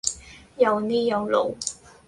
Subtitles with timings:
[0.57, 1.55] 又呢又路